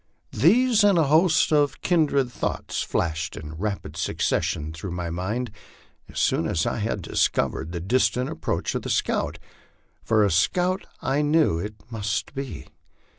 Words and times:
These 0.33 0.83
and 0.83 0.97
a 0.97 1.03
host 1.03 1.53
of 1.53 1.81
kindred 1.81 2.31
thoughts 2.31 2.81
flashed 2.81 3.37
in 3.37 3.53
rapid 3.53 3.95
succession 3.95 4.73
through 4.73 4.89
my 4.93 5.11
mind 5.11 5.51
as 6.09 6.17
soon 6.17 6.47
as 6.47 6.65
I 6.65 6.79
had 6.79 7.03
discovered 7.03 7.71
the 7.71 7.81
distant 7.81 8.27
approach 8.27 8.73
of 8.73 8.81
the 8.81 8.89
scout, 8.89 9.37
for 10.03 10.25
a 10.25 10.31
scout 10.31 10.87
I 11.03 11.21
knew 11.21 11.59
it 11.59 11.75
must 11.91 12.33
be. 12.33 12.65